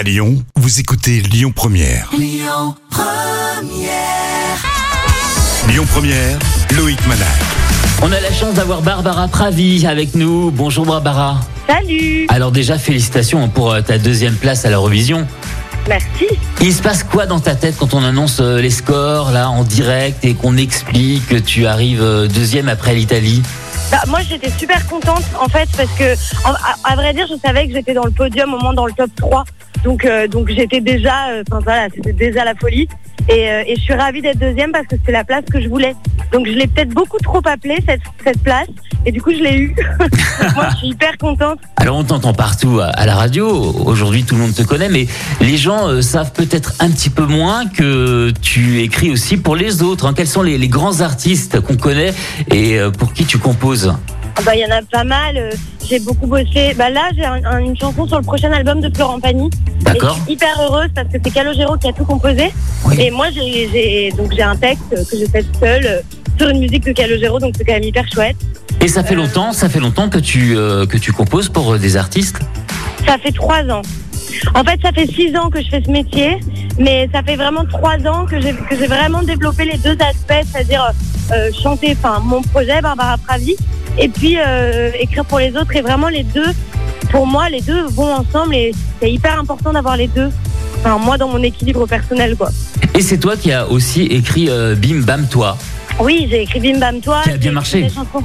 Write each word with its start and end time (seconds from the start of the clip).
À 0.00 0.02
Lyon, 0.02 0.42
vous 0.56 0.80
écoutez 0.80 1.20
Lyon 1.20 1.52
Première. 1.54 2.08
Lyon 2.16 2.74
Première. 2.88 4.00
Lyon 5.68 5.84
Première, 5.92 6.38
Loïc 6.74 7.06
Manal. 7.06 7.26
On 8.00 8.10
a 8.10 8.18
la 8.18 8.32
chance 8.32 8.54
d'avoir 8.54 8.80
Barbara 8.80 9.28
Pravi 9.28 9.86
avec 9.86 10.14
nous. 10.14 10.50
Bonjour 10.52 10.86
Barbara. 10.86 11.40
Salut 11.68 12.24
Alors 12.30 12.50
déjà 12.50 12.78
félicitations 12.78 13.46
pour 13.50 13.72
euh, 13.72 13.82
ta 13.82 13.98
deuxième 13.98 14.36
place 14.36 14.64
à 14.64 14.70
l'Eurovision. 14.70 15.26
Merci. 15.86 16.28
Il 16.62 16.72
se 16.72 16.80
passe 16.80 17.02
quoi 17.04 17.26
dans 17.26 17.40
ta 17.40 17.54
tête 17.54 17.74
quand 17.78 17.92
on 17.92 18.02
annonce 18.02 18.38
euh, 18.40 18.58
les 18.58 18.70
scores 18.70 19.32
là 19.32 19.50
en 19.50 19.64
direct 19.64 20.24
et 20.24 20.32
qu'on 20.32 20.56
explique 20.56 21.26
que 21.26 21.36
tu 21.36 21.66
arrives 21.66 22.00
euh, 22.02 22.26
deuxième 22.26 22.70
après 22.70 22.94
l'Italie? 22.94 23.42
Bah, 23.90 23.98
moi 24.08 24.20
j'étais 24.26 24.50
super 24.56 24.86
contente 24.86 25.24
en 25.38 25.48
fait 25.48 25.68
parce 25.76 25.90
que 25.98 26.14
en- 26.48 26.52
à, 26.54 26.92
à 26.92 26.96
vrai 26.96 27.12
dire 27.12 27.26
je 27.28 27.34
savais 27.44 27.66
que 27.66 27.74
j'étais 27.74 27.92
dans 27.92 28.04
le 28.04 28.12
podium 28.12 28.54
au 28.54 28.58
moins 28.60 28.72
dans 28.72 28.86
le 28.86 28.92
top 28.92 29.10
3 29.16 29.44
donc 29.84 30.04
euh, 30.04 30.28
donc 30.28 30.50
j'étais 30.50 30.80
déjà 30.80 31.30
euh, 31.30 31.42
enfin 31.50 31.60
voilà 31.62 31.88
c'était 31.94 32.12
déjà 32.12 32.44
la 32.44 32.54
folie 32.54 32.88
et, 33.28 33.50
euh, 33.50 33.62
et 33.66 33.76
je 33.76 33.80
suis 33.80 33.94
ravie 33.94 34.20
d'être 34.20 34.38
deuxième 34.38 34.72
parce 34.72 34.86
que 34.86 34.96
c'était 34.96 35.12
la 35.12 35.24
place 35.24 35.44
que 35.50 35.60
je 35.60 35.68
voulais 35.68 35.94
donc 36.32 36.46
je 36.46 36.52
l'ai 36.52 36.66
peut-être 36.66 36.90
beaucoup 36.90 37.18
trop 37.18 37.40
appelée 37.46 37.78
cette, 37.86 38.42
place 38.42 38.68
et 39.06 39.12
du 39.12 39.22
coup 39.22 39.30
je 39.32 39.42
l'ai 39.42 39.58
eu 39.58 39.74
moi 40.54 40.68
je 40.70 40.76
suis 40.76 40.88
hyper 40.88 41.16
contente 41.18 41.58
Alors 41.76 41.96
on 41.96 42.04
t'entend 42.04 42.34
partout 42.34 42.80
à, 42.80 43.06
la 43.06 43.14
radio. 43.14 43.48
Aujourd'hui 43.48 44.24
tout 44.24 44.34
le 44.34 44.42
monde 44.42 44.54
te 44.54 44.62
connaît, 44.62 44.88
mais 44.88 45.06
les 45.40 45.56
gens 45.56 46.00
savent 46.02 46.32
peut-être 46.32 46.74
un 46.80 46.90
petit 46.90 47.10
peu 47.10 47.24
moins 47.24 47.66
que 47.66 48.32
tu 48.42 48.80
écris 48.82 49.10
aussi 49.10 49.36
pour 49.36 49.56
les 49.56 49.82
autres. 49.82 50.06
hein. 50.06 50.12
Quels 50.14 50.28
sont 50.28 50.42
les, 50.42 50.68
grands 50.68 51.00
artistes 51.00 51.60
qu'on 51.60 51.76
connaît 51.76 52.12
et 52.50 52.78
pour 52.98 53.12
qui 53.12 53.24
tu 53.24 53.38
composes? 53.38 53.92
Ah 54.40 54.42
bah, 54.46 54.56
il 54.56 54.60
y 54.60 54.64
en 54.64 54.74
a 54.74 54.80
pas 54.80 55.04
mal 55.04 55.36
euh, 55.36 55.50
j'ai 55.86 55.98
beaucoup 55.98 56.26
bossé 56.26 56.72
bah 56.74 56.88
là 56.88 57.10
j'ai 57.14 57.26
un- 57.26 57.44
un- 57.44 57.58
une 57.58 57.76
chanson 57.76 58.06
sur 58.06 58.16
le 58.16 58.22
prochain 58.24 58.50
album 58.52 58.80
de 58.80 58.90
Florent 58.94 59.20
Pagny 59.20 59.48
Et 59.80 59.84
D'accord 59.84 60.14
je 60.16 60.22
suis 60.22 60.32
hyper 60.32 60.58
heureuse 60.62 60.88
parce 60.94 61.08
que 61.08 61.18
c'est 61.22 61.30
Calogero 61.30 61.76
qui 61.76 61.88
a 61.88 61.92
tout 61.92 62.06
composé. 62.06 62.50
Oui. 62.86 62.96
Et 62.98 63.10
moi, 63.10 63.26
j'ai 63.34 64.10
donc 64.16 64.32
j'ai 64.34 64.42
un 64.42 64.56
texte 64.56 64.84
que 64.88 65.16
j'ai 65.18 65.26
fait 65.28 65.44
seule 65.60 65.84
euh, 65.86 66.00
sur 66.38 66.48
une 66.48 66.60
musique 66.60 66.84
de 66.86 66.92
Calogero, 66.92 67.38
donc 67.38 67.52
c'est 67.58 67.64
quand 67.66 67.74
même 67.74 67.82
hyper 67.82 68.06
chouette. 68.10 68.36
Et 68.80 68.88
ça 68.88 69.04
fait 69.04 69.14
longtemps, 69.14 69.52
ça 69.52 69.68
fait 69.68 69.80
longtemps 69.80 70.08
que 70.08 70.18
tu 70.18 70.56
euh, 70.56 70.86
que 70.86 70.96
tu 70.96 71.12
composes 71.12 71.50
pour 71.50 71.74
euh, 71.74 71.78
des 71.78 71.98
artistes? 71.98 72.38
Ça 73.06 73.18
fait 73.18 73.32
trois 73.32 73.62
ans. 73.68 73.82
En 74.54 74.64
fait, 74.64 74.78
ça 74.82 74.90
fait 74.92 75.06
six 75.06 75.36
ans 75.36 75.50
que 75.50 75.60
je 75.62 75.68
fais 75.68 75.82
ce 75.84 75.90
métier, 75.90 76.38
mais 76.78 77.08
ça 77.12 77.22
fait 77.22 77.36
vraiment 77.36 77.64
trois 77.66 77.98
ans 78.06 78.24
que 78.24 78.40
j'ai 78.40 78.52
que 78.54 78.76
j'ai 78.78 78.86
vraiment 78.86 79.22
développé 79.22 79.64
les 79.66 79.76
deux 79.76 79.98
aspects, 80.00 80.46
c'est-à-dire 80.50 80.92
euh, 81.32 81.50
chanter, 81.62 81.94
enfin 81.98 82.20
mon 82.24 82.40
projet 82.42 82.80
Barbara 82.80 83.18
Pravi, 83.18 83.56
et 83.98 84.08
puis 84.08 84.36
euh, 84.38 84.90
écrire 84.98 85.24
pour 85.24 85.38
les 85.38 85.54
autres. 85.56 85.74
Et 85.74 85.80
vraiment 85.82 86.08
les 86.08 86.22
deux, 86.22 86.52
pour 87.10 87.26
moi, 87.26 87.48
les 87.48 87.60
deux 87.60 87.86
vont 87.88 88.12
ensemble 88.14 88.54
et 88.54 88.72
c'est 89.00 89.10
hyper 89.10 89.38
important 89.38 89.72
d'avoir 89.72 89.96
les 89.96 90.08
deux. 90.08 90.30
Enfin 90.80 90.98
moi 90.98 91.18
dans 91.18 91.28
mon 91.28 91.42
équilibre 91.42 91.86
personnel, 91.86 92.36
quoi. 92.36 92.50
Et 92.94 93.02
c'est 93.02 93.18
toi 93.18 93.36
qui 93.36 93.52
as 93.52 93.68
aussi 93.68 94.02
écrit 94.02 94.48
euh, 94.48 94.74
Bim 94.74 95.00
Bam 95.02 95.26
Toi. 95.28 95.56
Oui, 96.00 96.26
j'ai 96.30 96.42
écrit 96.42 96.60
Bim 96.60 96.78
Bam 96.78 97.00
Toi. 97.00 97.20
Qui 97.24 97.30
a 97.30 97.36
bien 97.36 97.40
j'ai 97.40 97.48
écrit 97.48 97.54
marché. 97.54 97.80
la 97.82 97.88
chanson 97.88 98.24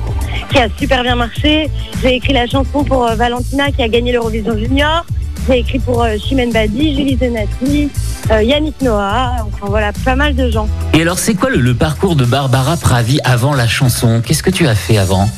Qui 0.49 0.57
a 0.59 0.67
super 0.77 1.03
bien 1.03 1.15
marché. 1.15 1.69
J'ai 2.01 2.15
écrit 2.15 2.33
la 2.33 2.47
chanson 2.47 2.83
pour 2.85 3.05
euh, 3.05 3.15
Valentina 3.15 3.71
qui 3.71 3.83
a 3.83 3.89
gagné 3.89 4.13
l'Eurovision 4.13 4.57
Junior. 4.57 5.05
J'ai 5.49 5.59
écrit 5.59 5.79
pour 5.79 6.01
euh, 6.03 6.15
Chimène 6.17 6.51
Badi, 6.53 6.95
Julie 6.95 7.17
Zenati, 7.17 7.89
euh, 8.31 8.41
Yannick 8.41 8.81
Noah. 8.81 9.33
Enfin 9.47 9.67
voilà, 9.67 9.91
pas 10.05 10.15
mal 10.15 10.35
de 10.35 10.49
gens. 10.49 10.67
Et 10.93 11.01
alors 11.01 11.19
c'est 11.19 11.35
quoi 11.35 11.49
le, 11.49 11.57
le 11.59 11.73
parcours 11.75 12.15
de 12.15 12.23
Barbara 12.23 12.77
Pravi 12.77 13.19
avant 13.25 13.53
la 13.53 13.67
chanson? 13.67 14.21
Qu'est-ce 14.25 14.41
que 14.43 14.49
tu 14.49 14.65
as 14.67 14.75
fait 14.75 14.97
avant? 14.97 15.29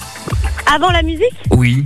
Avant 0.74 0.92
la 0.92 1.02
musique, 1.02 1.32
Oui. 1.52 1.86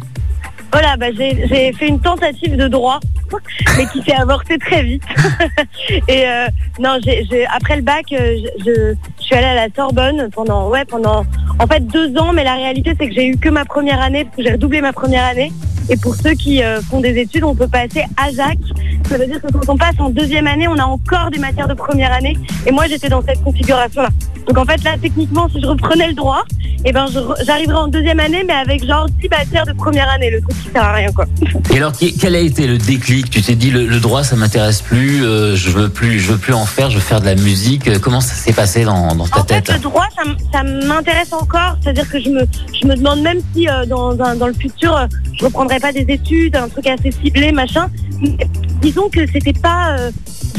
voilà, 0.71 0.97
bah, 0.97 1.07
j'ai 1.17 1.71
fait 1.73 1.87
une 1.87 1.99
tentative 1.99 2.55
de 2.57 2.67
droit, 2.67 2.99
mais 3.77 3.85
qui 3.87 4.01
s'est 4.03 4.15
avortée 4.15 4.57
très 4.57 4.83
vite. 4.83 5.03
Et 6.07 6.25
euh, 6.27 6.47
non, 6.79 6.97
après 7.53 7.75
le 7.75 7.81
bac, 7.83 8.05
euh, 8.11 8.35
je, 8.57 8.63
je- 8.65 8.93
je 9.19 9.23
suis 9.23 9.35
allée 9.35 9.45
à 9.45 9.55
la 9.55 9.67
Sorbonne 9.75 10.29
pendant, 10.33 10.69
ouais, 10.69 10.83
pendant, 10.85 11.25
en 11.59 11.67
fait 11.67 11.85
deux 11.87 12.17
ans. 12.17 12.33
Mais 12.33 12.43
la 12.43 12.55
réalité, 12.55 12.93
c'est 12.99 13.07
que 13.07 13.13
j'ai 13.13 13.27
eu 13.27 13.37
que 13.37 13.49
ma 13.49 13.65
première 13.65 14.01
année 14.01 14.25
parce 14.25 14.37
que 14.37 14.43
j'ai 14.43 14.51
redoublé 14.53 14.81
ma 14.81 14.93
première 14.93 15.25
année. 15.25 15.51
Et 15.91 15.97
pour 15.97 16.15
ceux 16.15 16.31
qui 16.31 16.63
euh, 16.63 16.81
font 16.81 17.01
des 17.01 17.17
études, 17.19 17.43
on 17.43 17.53
peut 17.53 17.67
passer 17.67 18.05
à 18.15 18.31
Jacques. 18.31 18.57
Ça 19.09 19.17
veut 19.17 19.25
dire 19.27 19.41
que 19.41 19.47
quand 19.51 19.67
on 19.73 19.77
passe 19.77 19.95
en 19.99 20.09
deuxième 20.09 20.47
année, 20.47 20.67
on 20.69 20.77
a 20.79 20.85
encore 20.85 21.29
des 21.31 21.37
matières 21.39 21.67
de 21.67 21.73
première 21.73 22.13
année. 22.13 22.37
Et 22.65 22.71
moi, 22.71 22.87
j'étais 22.87 23.09
dans 23.09 23.21
cette 23.21 23.43
configuration-là. 23.43 24.07
Donc 24.47 24.57
en 24.57 24.65
fait, 24.65 24.81
là, 24.83 24.91
techniquement, 25.01 25.47
si 25.49 25.61
je 25.61 25.67
reprenais 25.67 26.07
le 26.07 26.13
droit, 26.13 26.43
eh 26.83 26.91
ben, 26.91 27.05
j'arriverais 27.45 27.77
en 27.77 27.87
deuxième 27.87 28.19
année, 28.19 28.43
mais 28.47 28.53
avec 28.53 28.83
genre 28.85 29.07
10 29.21 29.29
matières 29.29 29.65
de 29.67 29.73
première 29.73 30.09
année, 30.09 30.31
le 30.31 30.41
truc 30.41 30.57
qui 30.63 30.69
sert 30.69 30.83
à 30.83 30.93
rien, 30.93 31.11
quoi. 31.11 31.25
Et 31.71 31.77
alors 31.77 31.91
quel 32.19 32.35
a 32.35 32.39
été 32.39 32.65
le 32.65 32.77
déclic? 32.79 33.29
Tu 33.29 33.41
t'es 33.43 33.53
dit 33.53 33.69
le, 33.69 33.85
le 33.85 33.99
droit 33.99 34.23
ça 34.23 34.35
m'intéresse 34.35 34.81
plus, 34.81 35.23
euh, 35.23 35.55
je 35.55 35.69
veux 35.69 35.89
plus, 35.89 36.19
je 36.19 36.31
veux 36.31 36.39
plus 36.39 36.53
en 36.53 36.65
faire, 36.65 36.89
je 36.89 36.95
veux 36.95 37.01
faire 37.01 37.21
de 37.21 37.25
la 37.27 37.35
musique. 37.35 37.87
Euh, 37.87 37.99
Comment 38.01 38.19
ça 38.21 38.33
s'est 38.33 38.51
passé 38.53 38.83
dans, 38.83 39.13
dans 39.13 39.27
ta 39.27 39.41
En 39.41 39.43
fait, 39.43 39.61
tête? 39.61 39.73
le 39.73 39.79
droit, 39.79 40.07
ça, 40.51 40.63
m'intéresse 40.63 41.33
encore. 41.33 41.77
C'est-à-dire 41.83 42.09
que 42.09 42.19
je 42.19 42.29
me, 42.29 42.41
je 42.81 42.87
me 42.87 42.95
demande 42.95 43.21
même 43.21 43.39
si 43.53 43.67
euh, 43.69 43.85
dans, 43.85 44.19
un- 44.21 44.35
dans 44.35 44.47
le 44.47 44.53
futur, 44.53 45.07
je 45.39 45.45
reprendrai 45.45 45.79
pas 45.81 45.91
des 45.91 46.05
études, 46.07 46.55
un 46.55 46.69
truc 46.69 46.87
assez 46.87 47.11
ciblé, 47.11 47.51
machin. 47.51 47.89
Disons 48.81 49.09
que 49.09 49.25
c'était 49.27 49.53
pas, 49.53 49.97
euh, 49.97 50.11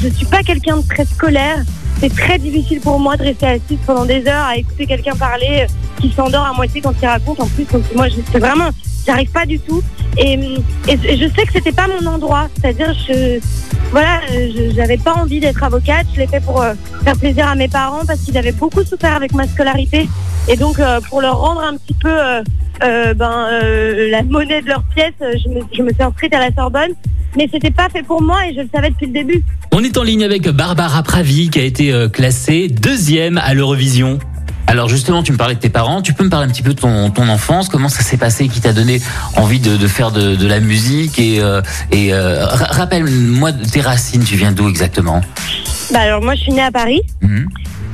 je 0.03 0.09
suis 0.09 0.27
pas 0.27 0.43
quelqu'un 0.43 0.78
de 0.78 0.87
très 0.87 1.05
scolaire. 1.05 1.59
C'est 2.00 2.15
très 2.15 2.38
difficile 2.38 2.81
pour 2.81 2.99
moi 2.99 3.16
de 3.16 3.22
rester 3.22 3.47
assise 3.47 3.78
pendant 3.87 4.05
des 4.05 4.27
heures 4.27 4.47
à 4.47 4.56
écouter 4.56 4.87
quelqu'un 4.87 5.15
parler 5.15 5.62
euh, 5.62 6.00
qui 6.00 6.11
s'endort 6.11 6.44
à 6.44 6.53
moitié 6.53 6.81
quand 6.81 6.94
il 7.00 7.06
raconte. 7.06 7.41
En 7.41 7.47
plus, 7.47 7.65
donc 7.65 7.84
moi, 7.94 8.06
c'est 8.32 8.38
vraiment, 8.41 8.71
j'arrive 9.06 9.31
pas 9.31 9.47
du 9.47 9.61
tout. 9.61 9.82
Et, 10.19 10.34
et 10.88 11.16
je 11.16 11.28
sais 11.34 11.47
que 11.47 11.53
c'était 11.53 11.72
pas 11.72 11.87
mon 11.87 12.05
endroit. 12.11 12.49
C'est-à-dire, 12.61 12.93
je, 13.06 13.38
voilà, 13.93 14.21
euh, 14.32 14.72
j'avais 14.75 14.99
pas 14.99 15.15
envie 15.15 15.38
d'être 15.38 15.62
avocate. 15.62 16.06
Je 16.12 16.21
l'ai 16.21 16.27
fait 16.27 16.41
pour 16.41 16.61
euh, 16.61 16.75
faire 17.05 17.16
plaisir 17.16 17.47
à 17.47 17.55
mes 17.55 17.69
parents 17.69 18.05
parce 18.05 18.21
qu'ils 18.21 18.37
avaient 18.37 18.53
beaucoup 18.53 18.82
souffert 18.82 19.15
avec 19.15 19.32
ma 19.32 19.47
scolarité. 19.47 20.09
Et 20.49 20.56
donc, 20.56 20.81
pour 21.09 21.21
leur 21.21 21.38
rendre 21.38 21.61
un 21.61 21.77
petit 21.77 21.94
peu 21.94 22.11
euh, 22.84 23.15
ben, 23.15 23.48
euh, 23.53 24.10
la 24.10 24.22
monnaie 24.22 24.60
de 24.62 24.69
leur 24.69 24.82
pièce, 24.94 25.12
euh, 25.22 25.32
je 25.44 25.48
me, 25.48 25.60
je 25.76 25.82
me 25.82 25.93
suis 25.93 26.03
inscrite 26.03 26.34
à 26.34 26.38
la 26.41 26.53
Sorbonne. 26.54 26.91
Mais 27.37 27.48
c'était 27.50 27.70
pas 27.70 27.88
fait 27.88 28.03
pour 28.03 28.20
moi 28.20 28.47
et 28.47 28.54
je 28.54 28.60
le 28.60 28.69
savais 28.75 28.91
depuis 28.91 29.06
le 29.06 29.12
début. 29.12 29.43
On 29.72 29.82
est 29.82 29.97
en 29.97 30.03
ligne 30.03 30.22
avec 30.22 30.47
Barbara 30.50 31.03
Pravi 31.03 31.48
qui 31.48 31.59
a 31.60 31.62
été 31.62 31.91
euh, 31.91 32.09
classée 32.10 32.69
deuxième 32.69 33.38
à 33.38 33.54
l'Eurovision. 33.54 34.19
Alors 34.66 34.88
justement, 34.91 35.22
tu 35.22 35.32
me 35.32 35.38
parlais 35.38 35.54
de 35.54 35.60
tes 35.60 35.70
parents. 35.70 36.03
Tu 36.03 36.12
peux 36.12 36.25
me 36.25 36.28
parler 36.28 36.47
un 36.47 36.50
petit 36.50 36.62
peu 36.62 36.75
de 36.75 36.78
ton, 36.81 37.09
ton 37.10 37.28
enfance 37.28 37.70
Comment 37.70 37.88
ça 37.88 38.03
s'est 38.03 38.19
passé 38.19 38.48
Qui 38.48 38.60
t'a 38.60 38.75
donné 38.75 39.00
envie 39.37 39.60
de, 39.60 39.78
de 39.78 39.87
faire 39.87 40.10
de, 40.12 40.37
de 40.37 40.47
la 40.47 40.60
musique 40.60 41.19
Et, 41.19 41.41
euh, 41.41 41.62
et 41.91 42.12
euh, 42.12 42.44
ra- 42.44 42.66
rappelle-moi 42.66 43.53
tes 43.53 43.81
racines. 43.81 44.25
Tu 44.25 44.37
viens 44.37 44.53
d'où 44.53 44.69
exactement? 44.69 45.22
Bah, 45.91 46.00
alors, 46.00 46.22
moi, 46.22 46.34
je 46.34 46.41
suis 46.43 46.53
née 46.53 46.62
à 46.62 46.70
Paris. 46.70 47.00
Mhm. 47.22 47.49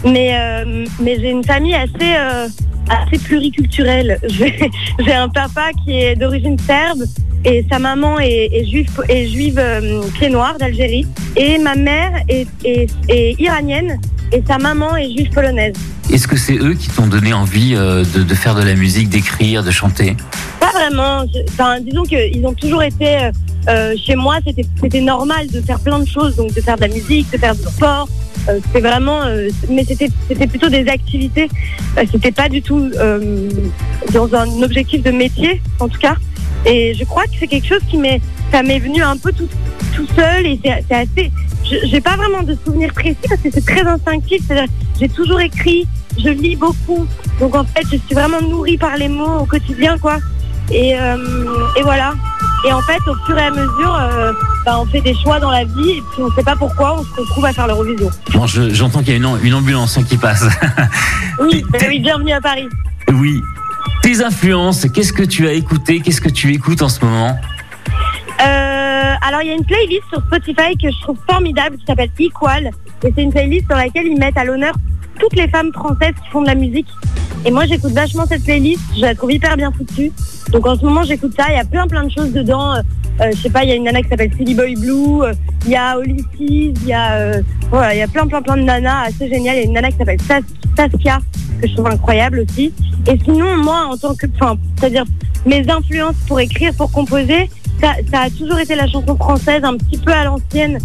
Mais, 0.05 0.37
euh, 0.37 0.85
mais 1.01 1.17
j'ai 1.21 1.31
une 1.31 1.45
famille 1.45 1.75
assez, 1.75 2.17
assez 2.91 3.19
pluriculturelle. 3.23 4.19
J'ai 4.29 5.13
un 5.15 5.29
papa 5.29 5.71
qui 5.85 5.93
est 6.01 6.17
d'origine 6.17 6.59
serbe 6.59 7.03
et 7.45 7.65
sa 7.71 7.79
maman 7.79 8.19
est, 8.19 8.49
est 8.53 8.65
juive, 8.65 8.91
est 9.09 9.27
juive 9.29 9.59
euh, 9.59 10.03
pied 10.15 10.29
noir 10.29 10.57
d'Algérie. 10.59 11.07
Et 11.37 11.59
ma 11.59 11.75
mère 11.75 12.13
est, 12.29 12.47
est, 12.65 12.91
est 13.09 13.35
iranienne 13.41 14.01
et 14.33 14.43
sa 14.47 14.59
maman 14.59 14.97
est 14.97 15.11
juive 15.17 15.31
polonaise. 15.31 15.75
Est-ce 16.13 16.27
que 16.27 16.37
c'est 16.37 16.57
eux 16.57 16.75
qui 16.75 16.89
t'ont 16.89 17.07
donné 17.07 17.33
envie 17.33 17.75
euh, 17.77 18.03
de, 18.15 18.23
de 18.23 18.35
faire 18.35 18.55
de 18.55 18.63
la 18.63 18.75
musique, 18.75 19.09
d'écrire, 19.11 19.63
de 19.63 19.71
chanter? 19.71 20.17
Pas 20.61 20.71
vraiment. 20.73 21.25
Je- 21.33 21.41
Enfin, 21.51 21.81
disons 21.81 22.03
qu'ils 22.05 22.45
ont 22.47 22.55
toujours 22.55 22.83
été 22.83 23.31
euh, 23.69 23.95
chez 24.03 24.15
moi. 24.17 24.37
C'était 24.81 25.01
normal 25.01 25.47
de 25.49 25.61
faire 25.61 25.79
plein 25.81 25.99
de 25.99 26.07
choses, 26.09 26.37
donc 26.37 26.55
de 26.55 26.61
faire 26.61 26.77
de 26.77 26.83
la 26.83 26.89
musique, 26.89 27.31
de 27.33 27.39
faire 27.39 27.55
du 27.55 27.63
sport. 27.63 28.09
Euh, 28.49 28.61
c'était 28.65 28.81
vraiment, 28.81 29.23
euh, 29.25 29.49
mais 29.69 29.85
c'était 29.85 30.09
c'était 30.29 30.47
plutôt 30.47 30.69
des 30.69 30.89
activités. 30.89 31.49
Euh, 31.99 32.05
c'était 32.11 32.33
pas 32.33 32.49
du 32.49 32.63
tout 32.63 32.91
dans 34.13 34.35
un 34.35 34.63
objectif 34.63 35.03
de 35.03 35.11
métier, 35.11 35.61
en 35.81 35.89
tout 35.89 35.99
cas. 35.99 36.17
Et 36.65 36.95
je 36.95 37.05
crois 37.05 37.25
que 37.25 37.33
c'est 37.39 37.47
quelque 37.47 37.67
chose 37.67 37.83
qui 37.89 37.99
m'est, 37.99 38.21
ça 38.51 38.63
m'est 38.63 38.79
venu 38.79 39.03
un 39.03 39.17
peu 39.17 39.33
tout 39.33 39.49
tout 39.95 40.07
seul 40.17 40.47
et 40.47 40.61
c'est 40.63 40.95
assez. 40.95 41.31
J'ai 41.85 42.01
pas 42.01 42.17
vraiment 42.17 42.43
de 42.43 42.57
souvenirs 42.65 42.93
précis 42.95 43.17
parce 43.29 43.41
que 43.43 43.51
c'est 43.53 43.65
très 43.65 43.83
instinctif. 43.83 44.43
J'ai 44.99 45.09
toujours 45.09 45.41
écrit, 45.41 45.87
je 46.19 46.31
lis 46.31 46.57
beaucoup, 46.57 47.07
donc 47.41 47.55
en 47.55 47.65
fait, 47.65 47.83
je 47.85 47.99
suis 47.99 48.15
vraiment 48.15 48.41
nourrie 48.41 48.79
par 48.79 48.97
les 48.97 49.09
mots 49.09 49.41
au 49.41 49.45
quotidien, 49.45 49.99
quoi. 49.99 50.19
Et, 50.71 50.93
et 50.93 51.83
voilà. 51.83 52.15
Et 52.67 52.73
en 52.73 52.81
fait, 52.83 52.99
au 53.07 53.15
fur 53.27 53.37
et 53.39 53.43
à 53.43 53.51
mesure, 53.51 54.35
bah, 54.69 54.79
on 54.81 54.85
fait 54.85 55.01
des 55.01 55.15
choix 55.15 55.41
dans 55.41 55.51
la 55.51 55.65
vie 55.65 55.91
et 55.93 56.03
puis 56.13 56.23
on 56.23 56.29
ne 56.29 56.35
sait 56.35 56.43
pas 56.43 56.55
pourquoi 56.55 56.99
on 57.01 57.03
se 57.03 57.21
retrouve 57.21 57.47
à 57.47 57.53
faire 57.55 57.67
l'Eurovision. 57.67 58.11
Bon, 58.35 58.47
je- 58.47 58.69
j'entends 58.75 58.99
qu'il 58.99 59.09
y 59.11 59.13
a 59.13 59.17
une, 59.17 59.25
am- 59.25 59.39
une 59.43 59.55
ambulance 59.55 59.97
hein, 59.97 60.03
qui 60.03 60.17
passe. 60.19 60.45
Oui, 61.41 61.65
oui, 61.89 62.01
bienvenue 62.01 62.33
à 62.33 62.41
Paris. 62.41 62.69
oui. 63.13 63.41
Tes 64.03 64.23
influences, 64.23 64.87
qu'est-ce 64.93 65.13
que 65.13 65.23
tu 65.23 65.47
as 65.47 65.53
écouté 65.53 66.01
Qu'est-ce 66.01 66.21
que 66.21 66.29
tu 66.29 66.53
écoutes 66.53 66.83
en 66.83 66.89
ce 66.89 67.03
moment? 67.05 67.39
Euh, 68.41 69.13
alors, 69.27 69.41
il 69.43 69.49
y 69.49 69.51
a 69.51 69.55
une 69.55 69.65
playlist 69.65 70.03
sur 70.13 70.21
Spotify 70.21 70.77
que 70.77 70.91
je 70.91 71.01
trouve 71.03 71.17
formidable 71.31 71.77
qui 71.79 71.85
s'appelle 71.87 72.11
Equal. 72.19 72.71
Et 73.05 73.13
c'est 73.15 73.23
une 73.23 73.31
playlist 73.33 73.67
dans 73.69 73.77
laquelle 73.77 74.07
ils 74.07 74.19
mettent 74.19 74.37
à 74.37 74.45
l'honneur 74.45 74.75
toutes 75.21 75.35
les 75.37 75.49
femmes 75.49 75.73
françaises 75.73 76.15
qui 76.25 76.31
font 76.31 76.43
de 76.43 76.47
la 76.47 76.55
musique. 76.55 76.87
Et 77.45 77.51
moi, 77.51 77.67
j'écoute 77.67 77.93
vachement 77.93 78.25
cette 78.27 78.45
playlist. 78.45 78.81
Je 78.97 79.01
la 79.03 79.15
trouve 79.15 79.33
hyper 79.33 79.57
bien 79.57 79.71
foutue. 79.73 80.11
Donc 80.51 80.67
en 80.67 80.77
ce 80.77 80.85
moment, 80.85 81.03
j'écoute 81.05 81.33
ça. 81.39 81.47
Il 81.51 81.55
y 81.55 81.61
a 81.61 81.65
plein 81.65 81.87
plein 81.87 82.05
de 82.05 82.11
choses 82.11 82.33
dedans. 82.33 82.75
Euh, 83.21 83.31
je 83.35 83.43
sais 83.43 83.51
pas, 83.51 83.65
il 83.65 83.69
y 83.71 83.73
a 83.73 83.75
une 83.75 83.85
nana 83.85 84.01
qui 84.03 84.09
s'appelle 84.09 84.31
Silly 84.37 84.55
Boy 84.55 84.75
Blue. 84.77 85.23
euh, 85.25 85.33
Il 85.65 85.73
y 85.73 85.77
a 85.77 85.99
Olysses. 85.99 86.25
Il 86.39 86.87
y 86.87 86.93
a 86.93 87.13
euh, 87.15 87.43
voilà, 87.71 87.95
il 87.95 87.99
y 87.99 88.03
a 88.03 88.09
plein 88.09 88.27
plein 88.27 88.41
plein 88.43 88.57
de 88.57 88.63
nanas 88.63 89.07
assez 89.09 89.29
géniales. 89.29 89.57
Il 89.57 89.59
y 89.59 89.63
a 89.63 89.67
une 89.67 89.73
nana 89.73 89.91
qui 89.91 89.99
s'appelle 89.99 90.21
Sas- 90.21 90.43
Saskia 90.77 91.19
que 91.61 91.67
je 91.67 91.75
trouve 91.75 91.89
incroyable 91.89 92.45
aussi. 92.49 92.73
Et 93.09 93.19
sinon, 93.25 93.57
moi, 93.57 93.89
en 93.91 93.97
tant 93.97 94.15
que, 94.15 94.27
enfin, 94.41 94.57
c'est-à-dire 94.79 95.05
mes 95.47 95.69
influences 95.69 96.15
pour 96.29 96.39
écrire, 96.39 96.73
pour 96.75 96.91
composer, 96.93 97.51
ça, 97.81 97.95
ça 98.13 98.21
a 98.23 98.31
toujours 98.31 98.59
été 98.61 98.75
la 98.77 98.87
chanson 98.87 99.17
française, 99.17 99.63
un 99.65 99.77
petit 99.77 99.99
peu 99.99 100.13
à 100.13 100.25
l'ancienne. 100.25 100.79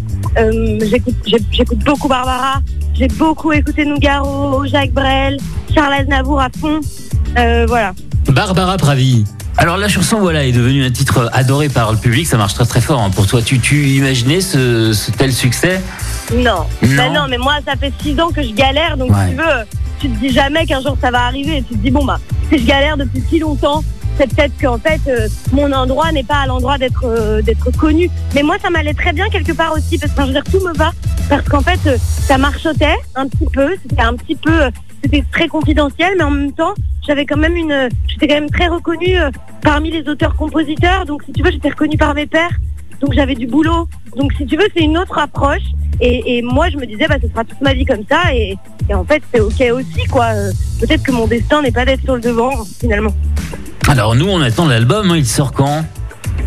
J'écoute, 0.86 1.80
beaucoup 1.86 2.08
Barbara. 2.08 2.62
J'ai 2.96 3.08
beaucoup 3.08 3.52
écouté 3.52 3.86
Nougaro, 3.86 4.66
Jacques 4.66 4.92
Brel, 4.94 5.38
Charles 5.74 5.94
Aznavour 5.94 6.42
à 6.42 6.50
fond. 6.60 6.80
Voilà. 7.36 7.94
Barbara 8.30 8.78
Pravi. 8.78 9.26
Alors 9.58 9.78
la 9.78 9.88
chanson 9.88 10.20
voilà 10.20 10.46
est 10.46 10.52
devenue 10.52 10.84
un 10.84 10.92
titre 10.92 11.30
adoré 11.32 11.70
par 11.70 11.92
le 11.92 11.98
public, 11.98 12.26
ça 12.28 12.38
marche 12.38 12.54
très 12.56 12.66
très 12.66 12.82
fort 12.82 13.00
hein, 13.02 13.12
pour 13.12 13.28
toi. 13.28 13.42
Tu, 13.42 13.60
tu 13.60 13.86
imaginais 13.90 14.42
ce, 14.42 14.94
ce 14.94 15.12
tel 15.12 15.32
succès? 15.32 15.80
Non. 16.34 16.66
Non. 16.82 16.96
Bah 16.98 17.10
non, 17.10 17.28
mais 17.30 17.38
moi, 17.38 17.56
ça 17.66 17.76
fait 17.76 17.94
six 18.02 18.20
ans 18.20 18.30
que 18.30 18.42
je 18.42 18.52
galère, 18.52 18.98
donc 18.98 19.12
Ouais. 19.12 19.30
tu 19.30 19.36
veux, 19.36 19.66
tu 20.00 20.10
te 20.10 20.20
dis 20.20 20.30
jamais 20.34 20.66
qu'un 20.66 20.82
jour 20.82 20.98
ça 21.00 21.12
va 21.12 21.26
arriver. 21.26 21.64
Tu 21.68 21.76
te 21.76 21.80
dis, 21.84 21.92
bon, 21.92 22.04
bah, 22.04 22.20
si 22.52 22.58
je 22.60 22.66
galère 22.66 22.98
depuis 22.98 23.24
si 23.30 23.40
longtemps, 23.40 23.84
c'est 24.18 24.28
peut-être 24.34 24.54
qu'en 24.60 24.78
fait, 24.80 25.02
euh, 25.08 25.28
mon 25.52 25.72
endroit 25.72 26.12
n'est 26.12 26.24
pas 26.24 26.38
à 26.38 26.48
l'endroit 26.48 26.78
d'être 26.80 27.04
euh, 27.06 27.42
d'être 27.42 27.70
connu. 27.78 28.10
Mais 28.34 28.42
moi, 28.44 28.56
ça 28.62 28.70
m'allait 28.72 28.94
très 28.96 29.14
bien 29.14 29.30
quelque 29.30 29.52
part 29.54 29.74
aussi, 29.74 29.98
parce 30.00 30.12
que 30.14 30.18
enfin, 30.18 30.24
je 30.24 30.28
veux 30.34 30.42
dire, 30.42 30.52
tout 30.52 30.68
me 30.68 30.74
va. 30.76 30.92
Parce 31.30 31.48
qu'en 31.48 31.62
fait, 31.62 31.80
euh, 31.86 31.98
ça 32.00 32.38
marchotait 32.40 32.98
un 33.16 33.28
petit 33.28 33.48
peu, 33.54 33.70
c'était 33.84 34.02
un 34.02 34.16
petit 34.16 34.36
peu, 34.36 34.72
c'était 35.04 35.24
très 35.32 35.48
confidentiel, 35.48 36.14
mais 36.18 36.24
en 36.24 36.32
même 36.32 36.54
temps, 36.54 36.74
j'avais 37.06 37.26
quand 37.26 37.38
même 37.38 37.56
une, 37.56 37.90
j'étais 38.08 38.28
quand 38.28 38.36
même 38.36 38.50
très 38.50 38.68
reconnue 38.68 39.18
euh, 39.20 39.30
parmi 39.62 39.92
les 39.92 40.08
auteurs-compositeurs. 40.08 41.06
Donc, 41.06 41.24
si 41.26 41.34
tu 41.34 41.44
veux, 41.44 41.52
j'étais 41.52 41.70
reconnue 41.70 41.98
par 41.98 42.14
mes 42.14 42.26
pairs. 42.26 42.52
Donc, 43.02 43.14
j'avais 43.14 43.36
du 43.36 43.48
boulot. 43.48 43.88
Donc, 44.16 44.32
si 44.38 44.46
tu 44.46 44.56
veux, 44.56 44.68
c'est 44.76 44.84
une 44.84 44.98
autre 44.98 45.18
approche. 45.18 45.64
Et, 46.00 46.38
et 46.38 46.42
moi, 46.42 46.70
je 46.70 46.78
me 46.78 46.86
disais, 46.86 47.06
bah, 47.08 47.16
ce 47.22 47.28
sera 47.30 47.44
toute 47.44 47.62
ma 47.62 47.74
vie 47.74 47.86
comme 47.86 48.04
ça. 48.10 48.34
Et, 48.34 48.56
et 48.90 48.94
en 48.94 49.04
fait, 49.04 49.22
c'est 49.34 49.40
OK 49.42 49.62
aussi, 49.74 50.06
quoi. 50.10 50.26
Euh, 50.34 50.52
Peut-être 50.80 51.04
que 51.04 51.12
mon 51.12 51.28
destin 51.28 51.62
n'est 51.62 51.72
pas 51.72 51.86
d'être 51.86 52.02
sur 52.04 52.16
le 52.16 52.22
devant, 52.22 52.52
finalement. 52.80 53.14
Alors 53.88 54.16
nous 54.16 54.28
on 54.30 54.42
attend 54.42 54.66
l'album, 54.66 55.12
hein, 55.12 55.18
il 55.18 55.26
sort 55.26 55.52
quand? 55.52 55.84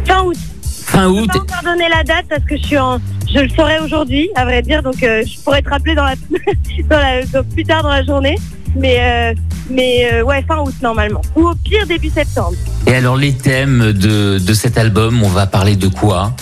Fin 0.06 0.24
août. 0.24 0.36
Fin 0.62 1.04
Je 1.04 1.08
août. 1.20 1.30
peux 1.32 1.38
pas 1.44 1.56
encore 1.58 1.72
donner 1.72 1.88
la 1.88 2.02
date 2.02 2.26
parce 2.28 2.44
que 2.44 2.56
je 2.56 2.62
suis 2.62 2.78
en, 2.78 2.98
je 3.32 3.40
le 3.40 3.48
saurai 3.50 3.78
aujourd'hui, 3.80 4.30
à 4.34 4.44
vrai 4.44 4.62
dire. 4.62 4.82
Donc, 4.82 5.02
euh, 5.02 5.22
je 5.26 5.38
pourrais 5.40 5.60
te 5.62 5.68
rappeler 5.68 5.94
dans 5.94 6.04
la, 6.04 6.14
dans 6.88 6.98
la, 6.98 7.42
plus 7.42 7.64
tard 7.64 7.82
dans 7.82 7.90
la 7.90 8.02
journée. 8.04 8.36
Mais, 8.74 8.96
euh, 9.00 9.34
mais 9.70 10.08
euh, 10.12 10.22
ouais, 10.22 10.44
fin 10.46 10.58
août 10.58 10.74
normalement. 10.82 11.20
Ou 11.34 11.48
au 11.48 11.54
pire 11.54 11.86
début 11.86 12.10
septembre. 12.10 12.56
Et 12.86 12.94
alors 12.94 13.16
les 13.16 13.32
thèmes 13.32 13.92
de, 13.92 14.38
de 14.38 14.54
cet 14.54 14.78
album, 14.78 15.22
on 15.22 15.28
va 15.28 15.46
parler 15.46 15.76
de 15.76 15.88
quoi? 15.88 16.32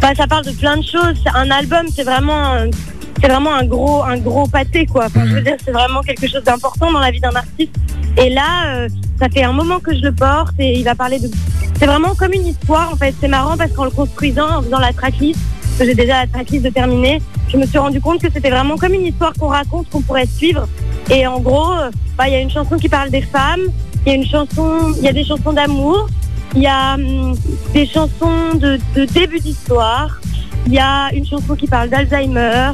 Bah, 0.00 0.14
ça 0.16 0.26
parle 0.26 0.44
de 0.44 0.52
plein 0.52 0.76
de 0.76 0.84
choses. 0.84 1.22
Un 1.34 1.50
album, 1.50 1.86
c'est 1.94 2.04
vraiment, 2.04 2.52
euh, 2.52 2.66
c'est 3.20 3.28
vraiment 3.28 3.54
un 3.54 3.64
gros, 3.64 4.02
un 4.04 4.18
gros 4.18 4.46
pâté, 4.46 4.86
quoi. 4.86 5.06
Enfin, 5.06 5.26
je 5.26 5.34
veux 5.34 5.40
dire, 5.40 5.56
c'est 5.64 5.72
vraiment 5.72 6.00
quelque 6.02 6.28
chose 6.28 6.42
d'important 6.44 6.92
dans 6.92 7.00
la 7.00 7.10
vie 7.10 7.20
d'un 7.20 7.34
artiste. 7.34 7.74
Et 8.18 8.30
là, 8.30 8.66
euh, 8.66 8.88
ça 9.18 9.28
fait 9.28 9.42
un 9.42 9.52
moment 9.52 9.80
que 9.80 9.94
je 9.94 10.02
le 10.02 10.12
porte 10.12 10.54
et 10.58 10.78
il 10.78 10.84
va 10.84 10.94
parler 10.94 11.18
de. 11.18 11.30
C'est 11.78 11.86
vraiment 11.86 12.14
comme 12.14 12.32
une 12.32 12.46
histoire, 12.46 12.92
en 12.92 12.96
fait. 12.96 13.14
C'est 13.20 13.28
marrant 13.28 13.56
parce 13.56 13.72
qu'en 13.72 13.84
le 13.84 13.90
construisant, 13.90 14.58
en 14.58 14.62
faisant 14.62 14.78
la 14.78 14.92
tracklist, 14.92 15.40
que 15.78 15.84
j'ai 15.84 15.94
déjà 15.94 16.22
la 16.22 16.26
tracklist 16.26 16.64
de 16.64 16.70
terminer, 16.70 17.20
je 17.48 17.56
me 17.56 17.66
suis 17.66 17.78
rendu 17.78 18.00
compte 18.00 18.20
que 18.20 18.28
c'était 18.32 18.50
vraiment 18.50 18.76
comme 18.76 18.94
une 18.94 19.06
histoire 19.06 19.32
qu'on 19.34 19.48
raconte, 19.48 19.88
qu'on 19.90 20.00
pourrait 20.00 20.26
suivre. 20.26 20.66
Et 21.10 21.26
en 21.26 21.40
gros, 21.40 21.72
euh, 21.72 21.90
bah, 22.16 22.28
il 22.28 22.32
y 22.32 22.36
a 22.36 22.40
une 22.40 22.50
chanson 22.50 22.76
qui 22.76 22.88
parle 22.88 23.10
des 23.10 23.22
femmes, 23.22 23.60
il 24.04 24.08
y 24.08 24.12
a 24.12 24.14
une 24.14 24.26
chanson, 24.26 24.92
il 24.96 25.04
y 25.04 25.08
a 25.08 25.12
des 25.12 25.24
chansons 25.24 25.52
d'amour, 25.52 26.08
il 26.54 26.62
y 26.62 26.66
a 26.66 26.94
hum, 26.94 27.34
des 27.72 27.86
chansons 27.86 28.54
de, 28.54 28.78
début 29.12 29.38
d'histoire, 29.38 30.20
il 30.66 30.74
y 30.74 30.78
a 30.78 31.10
une 31.12 31.26
chanson 31.26 31.54
qui 31.54 31.66
parle 31.66 31.88
d'Alzheimer, 31.90 32.72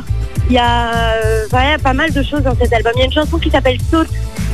il 0.49 0.55
y 0.55 0.59
a 0.59 1.15
euh, 1.25 1.79
pas 1.83 1.93
mal 1.93 2.13
de 2.13 2.23
choses 2.23 2.43
dans 2.43 2.57
cet 2.57 2.73
album. 2.73 2.93
Il 2.97 3.01
y 3.01 3.03
a 3.03 3.07
une 3.07 3.13
chanson 3.13 3.39
qui 3.39 3.51
s'appelle 3.51 3.79
Saute, 3.91 4.09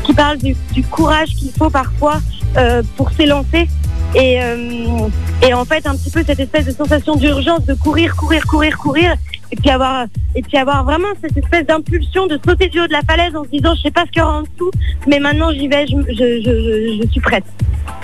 qui 0.04 0.12
parle 0.12 0.38
du, 0.38 0.56
courage 0.90 1.28
qu'il 1.30 1.52
faut 1.52 1.70
parfois 1.70 2.20
euh, 2.56 2.82
pour 2.96 3.10
s'élancer. 3.12 3.68
Et, 4.14 4.42
euh, 4.42 5.08
et 5.42 5.52
en 5.54 5.64
fait, 5.64 5.86
un 5.86 5.94
petit 5.94 6.10
peu 6.10 6.22
cette 6.24 6.40
espèce 6.40 6.66
de 6.66 6.72
sensation 6.72 7.16
d'urgence 7.16 7.64
de 7.66 7.74
courir, 7.74 8.16
courir, 8.16 8.46
courir, 8.46 8.78
courir, 8.78 9.14
et 9.50 9.56
puis 9.56 9.70
avoir, 9.70 10.06
et 10.34 10.42
puis 10.42 10.56
avoir 10.58 10.84
vraiment 10.84 11.08
cette 11.22 11.36
espèce 11.36 11.66
d'impulsion 11.66 12.26
de 12.26 12.38
sauter 12.44 12.68
du 12.68 12.80
haut 12.80 12.86
de 12.86 12.92
la 12.92 13.02
falaise 13.02 13.34
en 13.34 13.44
se 13.44 13.50
disant, 13.50 13.74
je 13.74 13.82
sais 13.82 13.90
pas 13.90 14.04
ce 14.06 14.10
qu'il 14.10 14.20
y 14.20 14.24
aura 14.24 14.38
en 14.38 14.42
dessous, 14.42 14.70
mais 15.06 15.18
maintenant 15.20 15.50
j'y 15.52 15.68
vais, 15.68 15.86
je, 15.86 15.96
je, 16.08 16.42
je, 16.44 17.02
je 17.02 17.08
suis 17.10 17.20
prête, 17.20 17.44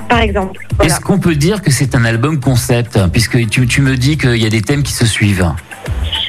par 0.08 0.20
exemple. 0.20 0.66
Voilà. 0.76 0.92
Est-ce 0.92 1.00
qu'on 1.00 1.18
peut 1.18 1.34
dire 1.34 1.62
que 1.62 1.70
c'est 1.70 1.94
un 1.94 2.04
album 2.04 2.40
concept? 2.40 2.98
Puisque 3.12 3.48
tu, 3.48 3.66
tu 3.66 3.82
me 3.82 3.96
dis 3.96 4.16
qu'il 4.16 4.36
y 4.36 4.46
a 4.46 4.50
des 4.50 4.62
thèmes 4.62 4.82
qui 4.82 4.92
se 4.92 5.06
suivent. 5.06 5.52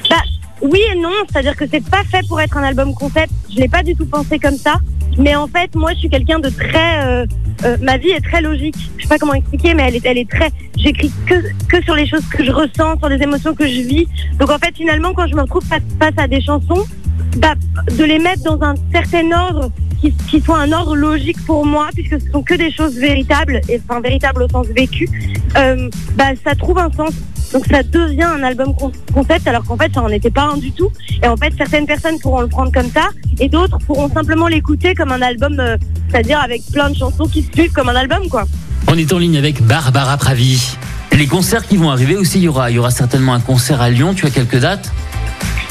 Bah, 0.10 0.16
oui 0.62 0.82
et 0.92 1.00
non, 1.00 1.14
c'est-à-dire 1.30 1.56
que 1.56 1.66
c'est 1.70 1.88
pas 1.90 2.04
fait 2.04 2.28
pour 2.28 2.42
être 2.42 2.58
un 2.58 2.64
album 2.64 2.94
concept. 2.94 3.32
Je 3.50 3.58
l'ai 3.58 3.70
pas 3.70 3.84
du 3.84 3.96
tout 3.96 4.06
pensé 4.06 4.40
comme 4.40 4.58
ça. 4.58 4.76
Mais 5.18 5.36
en 5.36 5.48
fait, 5.48 5.74
moi, 5.76 5.94
je 5.94 6.00
suis 6.00 6.10
quelqu'un 6.10 6.40
de 6.40 6.50
très. 6.50 7.06
euh, 7.06 7.26
euh, 7.64 7.78
ma 7.82 7.98
vie 7.98 8.10
est 8.10 8.22
très 8.22 8.42
logique. 8.42 8.76
Je 8.98 9.04
sais 9.04 9.10
pas 9.10 9.18
comment 9.18 9.34
expliquer, 9.34 9.74
mais 9.74 9.84
elle 9.88 9.96
est, 9.96 10.06
elle 10.06 10.18
est 10.18 10.30
très. 10.30 10.50
J'écris 10.78 11.12
que 11.26 11.36
que 11.68 11.82
sur 11.84 11.96
les 11.96 12.08
choses 12.08 12.26
que 12.30 12.44
je 12.44 12.52
ressens, 12.52 12.98
sur 13.00 13.10
les 13.10 13.22
émotions 13.22 13.56
que 13.56 13.66
je 13.66 13.82
vis. 13.82 14.08
Donc 14.40 14.50
en 14.52 14.58
fait, 14.58 14.76
finalement, 14.76 15.14
quand 15.14 15.28
je 15.28 15.36
me 15.36 15.42
retrouve 15.42 15.64
face, 15.64 15.82
à 16.18 16.28
des 16.28 16.42
chansons, 16.42 16.86
bah, 17.38 17.54
de 17.98 18.04
les 18.04 18.20
mettre 18.20 18.44
dans 18.44 18.62
un 18.62 18.76
certain 18.92 19.32
ordre 19.32 19.72
qui, 20.02 20.14
qui 20.30 20.42
soit 20.42 20.60
un 20.60 20.72
ordre 20.72 20.96
logique 20.96 21.44
pour 21.46 21.66
moi, 21.66 21.90
puisque 21.94 22.20
ce 22.22 22.30
sont 22.32 22.44
que 22.44 22.56
des 22.56 22.72
choses 22.72 22.98
véritables, 22.98 23.62
et 23.70 23.82
enfin 23.88 24.02
véritables 24.02 24.44
au 24.44 24.50
sens 24.50 24.68
vécu, 24.68 25.10
euh, 25.58 25.90
bah, 26.16 26.32
ça 26.46 26.56
trouve 26.56 26.78
un 26.78 26.92
sens. 26.92 27.12
Donc 27.56 27.68
ça 27.72 27.84
devient 27.84 28.24
un 28.24 28.44
album 28.44 28.76
con- 28.76 28.92
concept 29.14 29.48
alors 29.48 29.64
qu'en 29.64 29.78
fait 29.78 29.90
ça 29.94 30.02
en 30.02 30.10
était 30.10 30.30
pas 30.30 30.50
un 30.54 30.58
du 30.58 30.74
tout. 30.74 30.92
Et 31.24 31.28
en 31.30 31.38
fait 31.38 31.54
certaines 31.58 31.86
personnes 31.86 32.20
pourront 32.20 32.42
le 32.42 32.50
prendre 32.50 32.70
comme 32.70 32.92
ça 32.92 33.08
et 33.40 33.48
d'autres 33.48 33.78
pourront 33.88 34.10
simplement 34.10 34.50
l'écouter 34.50 34.94
comme 34.94 35.14
un 35.14 35.22
album, 35.22 35.58
euh, 35.62 35.78
c'est-à-dire 36.10 36.42
avec 36.42 36.64
plein 36.74 36.90
de 36.90 36.98
chansons 36.98 37.28
qui 37.28 37.44
se 37.44 37.52
suivent 37.54 37.72
comme 37.72 37.88
un 37.88 37.96
album 37.96 38.28
quoi. 38.28 38.44
On 38.90 38.98
est 38.98 39.14
en 39.14 39.20
ligne 39.20 39.38
avec 39.38 39.62
Barbara 39.62 40.18
Pravi. 40.18 40.76
Les 41.14 41.28
concerts 41.28 41.66
qui 41.66 41.78
vont 41.78 41.92
arriver 41.92 42.18
aussi, 42.18 42.40
il 42.40 42.44
y 42.44 42.48
aura, 42.50 42.70
il 42.72 42.76
y 42.76 42.80
aura 42.80 42.92
certainement 42.92 43.34
un 43.34 43.40
concert 43.40 43.80
à 43.82 43.90
Lyon. 43.90 44.14
Tu 44.14 44.26
as 44.26 44.32
quelques 44.32 44.60
dates? 44.60 44.92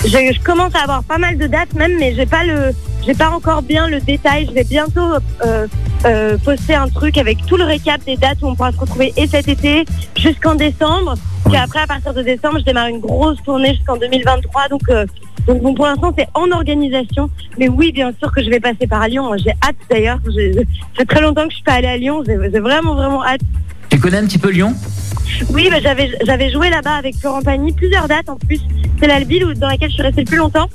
Je, 0.04 0.08
je 0.08 0.40
commence 0.42 0.74
à 0.74 0.84
avoir 0.84 1.04
pas 1.04 1.18
mal 1.18 1.36
de 1.36 1.46
dates 1.46 1.74
même, 1.74 1.92
mais 2.00 2.14
j'ai 2.16 2.24
pas 2.24 2.44
le, 2.44 2.72
j'ai 3.06 3.12
pas 3.12 3.28
encore 3.28 3.60
bien 3.60 3.88
le 3.88 4.00
détail. 4.00 4.46
Je 4.48 4.52
vais 4.54 4.64
bientôt 4.64 5.06
euh, 5.44 5.66
euh, 6.04 6.36
poster 6.38 6.74
un 6.74 6.88
truc 6.88 7.18
avec 7.18 7.44
tout 7.46 7.56
le 7.56 7.64
récap 7.64 8.04
des 8.04 8.16
dates 8.16 8.38
où 8.42 8.46
on 8.48 8.54
pourra 8.54 8.72
se 8.72 8.78
retrouver 8.78 9.12
et 9.16 9.26
cet 9.26 9.48
été 9.48 9.84
jusqu'en 10.16 10.54
décembre. 10.54 11.14
Puis 11.46 11.56
après, 11.56 11.80
à 11.80 11.86
partir 11.86 12.14
de 12.14 12.22
décembre, 12.22 12.58
je 12.58 12.64
démarre 12.64 12.88
une 12.88 13.00
grosse 13.00 13.42
tournée 13.44 13.74
jusqu'en 13.74 13.96
2023. 13.96 14.68
Donc, 14.68 14.82
euh, 14.90 15.06
donc 15.46 15.62
bon, 15.62 15.74
pour 15.74 15.86
l'instant, 15.86 16.12
c'est 16.16 16.26
en 16.34 16.50
organisation. 16.50 17.28
Mais 17.58 17.68
oui, 17.68 17.92
bien 17.92 18.12
sûr 18.18 18.32
que 18.32 18.42
je 18.42 18.50
vais 18.50 18.60
passer 18.60 18.86
par 18.86 19.06
Lyon. 19.08 19.30
J'ai 19.36 19.52
hâte 19.62 19.76
d'ailleurs. 19.90 20.18
Ça 20.24 20.62
fait 20.96 21.04
très 21.04 21.20
longtemps 21.20 21.44
que 21.44 21.50
je 21.50 21.56
suis 21.56 21.64
pas 21.64 21.74
allée 21.74 21.88
à 21.88 21.96
Lyon. 21.96 22.22
J'ai 22.26 22.36
vraiment, 22.60 22.94
vraiment 22.94 23.24
hâte. 23.24 23.40
Tu 23.90 23.98
connais 23.98 24.18
un 24.18 24.24
petit 24.26 24.38
peu 24.38 24.50
Lyon? 24.50 24.74
Oui, 25.50 25.68
bah, 25.70 25.78
j'avais 25.82 26.10
j'avais 26.26 26.50
joué 26.50 26.68
là-bas 26.70 26.94
avec 26.94 27.16
Florent 27.16 27.42
Pagny, 27.42 27.72
plusieurs 27.72 28.06
dates 28.08 28.28
en 28.28 28.36
plus. 28.36 28.60
C'est 29.00 29.06
la 29.06 29.20
ville 29.20 29.44
où- 29.46 29.54
dans 29.54 29.68
laquelle 29.68 29.88
je 29.88 29.94
suis 29.94 30.02
restée 30.02 30.20
le 30.22 30.26
plus 30.26 30.36
longtemps. 30.36 30.68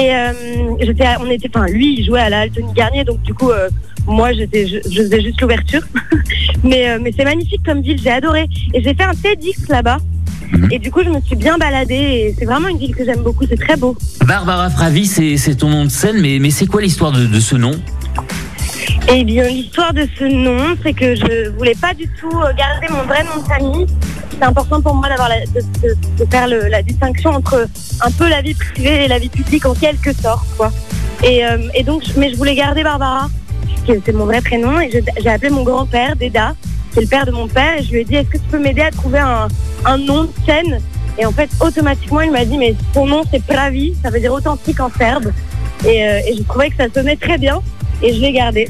Et 0.00 0.14
euh, 0.14 0.32
j'étais, 0.80 1.06
on 1.20 1.30
était, 1.30 1.48
enfin, 1.54 1.66
lui, 1.66 1.96
il 1.98 2.04
jouait 2.04 2.20
à 2.20 2.28
la 2.28 2.40
Altony 2.40 2.72
Garnier, 2.74 3.04
donc 3.04 3.20
du 3.22 3.34
coup, 3.34 3.50
euh, 3.50 3.68
moi, 4.08 4.32
j'étais, 4.32 4.66
je, 4.66 4.76
je 4.90 5.02
faisais 5.02 5.20
juste 5.22 5.40
l'ouverture. 5.40 5.82
mais 6.64 6.88
euh, 6.90 6.98
mais 7.00 7.12
c'est 7.16 7.24
magnifique 7.24 7.62
comme 7.64 7.80
ville, 7.82 8.00
j'ai 8.02 8.10
adoré. 8.10 8.46
Et 8.74 8.82
j'ai 8.82 8.94
fait 8.94 9.04
un 9.04 9.14
TEDx 9.14 9.68
là-bas. 9.68 9.98
Mhm. 10.52 10.68
Et 10.72 10.78
du 10.78 10.90
coup, 10.90 11.02
je 11.04 11.10
me 11.10 11.20
suis 11.20 11.36
bien 11.36 11.58
baladée. 11.58 11.94
Et 11.94 12.34
c'est 12.38 12.44
vraiment 12.46 12.68
une 12.68 12.78
ville 12.78 12.94
que 12.96 13.04
j'aime 13.04 13.22
beaucoup. 13.22 13.44
C'est 13.48 13.60
très 13.60 13.76
beau. 13.76 13.96
Barbara 14.26 14.70
Pravi, 14.70 15.06
c'est 15.06 15.54
ton 15.56 15.68
nom 15.68 15.84
de 15.84 15.90
scène, 15.90 16.20
mais, 16.20 16.38
mais 16.40 16.50
c'est 16.50 16.66
quoi 16.66 16.80
l'histoire 16.82 17.12
de, 17.12 17.26
de 17.26 17.40
ce 17.40 17.56
nom? 17.56 17.72
Eh 19.10 19.24
bien, 19.24 19.48
l'histoire 19.48 19.92
de 19.94 20.06
ce 20.18 20.24
nom, 20.24 20.76
c'est 20.82 20.92
que 20.92 21.14
je 21.14 21.48
voulais 21.56 21.74
pas 21.80 21.94
du 21.94 22.06
tout 22.20 22.30
euh, 22.30 22.52
garder 22.54 22.86
mon 22.90 23.02
vrai 23.04 23.24
nom 23.24 23.42
de 23.42 23.46
famille. 23.46 23.86
C'est 24.30 24.44
important 24.44 24.80
pour 24.82 24.94
moi 24.94 25.08
d'avoir 25.08 25.30
de, 25.30 25.60
de- 25.88 25.96
de 26.24 26.30
faire 26.30 26.46
le- 26.46 26.68
la 26.68 26.82
distinction 26.82 27.30
entre 27.30 27.66
un 28.02 28.10
peu 28.10 28.28
la 28.28 28.42
vie 28.42 28.54
privée 28.54 29.04
et 29.04 29.08
la 29.08 29.18
vie 29.18 29.30
publique 29.30 29.64
en 29.66 29.74
quelque 29.74 30.12
sorte, 30.12 30.46
quoi. 30.56 30.70
Et, 31.24 31.44
euh, 31.44 31.56
et 31.74 31.82
donc, 31.84 32.02
mais 32.16 32.30
je 32.30 32.36
voulais 32.36 32.54
garder 32.54 32.82
Barbara, 32.82 33.28
c'est 34.04 34.12
mon 34.12 34.26
vrai 34.26 34.40
prénom, 34.40 34.80
et 34.80 34.90
j'ai 34.90 35.28
appelé 35.28 35.50
mon 35.50 35.62
grand-père, 35.62 36.16
Deda, 36.16 36.54
c'est 36.92 37.00
le 37.00 37.06
père 37.06 37.26
de 37.26 37.30
mon 37.30 37.48
père, 37.48 37.78
et 37.78 37.82
je 37.82 37.92
lui 37.92 38.00
ai 38.00 38.04
dit, 38.04 38.16
est-ce 38.16 38.28
que 38.28 38.38
tu 38.38 38.48
peux 38.50 38.58
m'aider 38.58 38.82
à 38.82 38.90
trouver 38.90 39.18
un, 39.18 39.48
un 39.84 39.98
nom 39.98 40.24
de 40.24 40.30
scène? 40.46 40.80
Et 41.18 41.26
en 41.26 41.32
fait, 41.32 41.50
automatiquement, 41.60 42.20
il 42.20 42.30
m'a 42.30 42.44
dit, 42.44 42.58
mais 42.58 42.74
ton 42.94 43.06
nom, 43.06 43.22
c'est 43.30 43.42
Pravi, 43.42 43.94
ça 44.02 44.10
veut 44.10 44.20
dire 44.20 44.32
authentique 44.32 44.80
en 44.80 44.90
serbe. 44.96 45.32
Et, 45.84 46.06
euh, 46.06 46.20
et 46.26 46.36
je 46.36 46.42
trouvais 46.42 46.70
que 46.70 46.76
ça 46.76 46.86
sonnait 46.92 47.16
très 47.16 47.38
bien, 47.38 47.60
et 48.02 48.14
je 48.14 48.20
l'ai 48.20 48.32
gardé. 48.32 48.68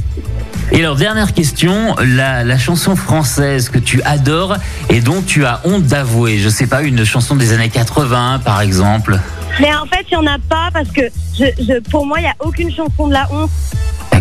Et 0.71 0.81
alors, 0.81 0.97
dernière 0.97 1.33
question, 1.33 1.97
la, 2.05 2.45
la 2.45 2.59
chanson 2.59 2.95
française 2.95 3.71
que 3.71 3.79
tu 3.79 4.03
adores 4.03 4.57
et 4.91 5.01
dont 5.01 5.23
tu 5.23 5.47
as 5.47 5.61
honte 5.65 5.85
d'avouer. 5.85 6.39
Je 6.39 6.51
sais 6.51 6.67
pas, 6.67 6.83
une 6.83 7.05
chanson 7.05 7.37
des 7.37 7.55
années 7.55 7.71
80, 7.71 8.41
par 8.45 8.61
exemple. 8.61 9.19
Mais 9.61 9.75
en 9.75 9.87
fait, 9.87 10.05
il 10.11 10.19
n'y 10.19 10.29
en 10.29 10.31
a 10.31 10.39
pas 10.39 10.69
parce 10.73 10.91
que 10.91 11.03
je, 11.39 11.45
je, 11.59 11.81
pour 11.91 12.07
moi, 12.07 12.19
il 12.19 12.23
n'y 12.23 12.29
a 12.29 12.37
aucune 12.41 12.71
chanson 12.71 13.09
de 13.09 13.15
la 13.15 13.27
honte. 13.33 13.51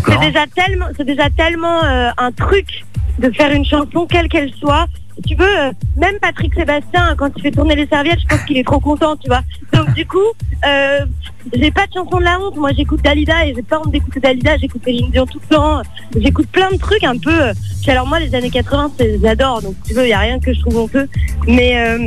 C'est 0.07 0.19
déjà 0.19 0.45
tellement, 0.55 0.85
c'est 0.95 1.05
déjà 1.05 1.29
tellement 1.29 1.83
euh, 1.83 2.09
un 2.17 2.31
truc 2.31 2.83
de 3.19 3.31
faire 3.31 3.51
une 3.51 3.65
chanson 3.65 4.05
quelle 4.09 4.27
qu'elle 4.29 4.53
soit. 4.53 4.85
Tu 5.27 5.33
veux, 5.35 5.59
euh, 5.59 5.71
même 5.95 6.19
Patrick 6.21 6.53
Sébastien, 6.53 7.15
quand 7.17 7.29
il 7.35 7.41
fait 7.41 7.49
tourner 7.51 7.75
les 7.75 7.87
serviettes, 7.87 8.19
je 8.21 8.27
pense 8.27 8.43
qu'il 8.45 8.55
est 8.57 8.63
trop 8.63 8.79
content, 8.79 9.15
tu 9.17 9.27
vois. 9.27 9.41
Donc 9.73 9.91
du 9.95 10.05
coup, 10.05 10.19
euh, 10.67 10.99
j'ai 11.55 11.71
pas 11.71 11.87
de 11.87 11.93
chanson 11.93 12.19
de 12.19 12.23
la 12.23 12.39
honte. 12.39 12.55
Moi, 12.55 12.69
j'écoute 12.77 13.01
Dalida 13.01 13.47
et 13.47 13.55
j'ai 13.55 13.63
pas 13.63 13.79
honte 13.79 13.91
d'écouter 13.91 14.19
Dalida. 14.19 14.57
J'écoute 14.57 14.81
Céline 14.85 15.09
Dion 15.09 15.25
tout 15.25 15.39
le 15.49 15.55
temps. 15.55 15.81
J'écoute 16.15 16.47
plein 16.51 16.69
de 16.71 16.77
trucs 16.77 17.03
un 17.03 17.17
peu. 17.17 17.47
euh, 17.47 17.53
puis 17.81 17.89
alors 17.91 18.05
moi, 18.05 18.19
les 18.19 18.35
années 18.35 18.51
80, 18.51 18.91
c'est- 18.99 19.19
j'adore. 19.19 19.63
Donc 19.63 19.73
tu 19.87 19.95
veux, 19.95 20.03
il 20.05 20.09
y 20.09 20.13
a 20.13 20.19
rien 20.19 20.39
que 20.39 20.53
je 20.53 20.59
trouve 20.61 20.77
honteux. 20.77 21.09
Mais 21.47 21.97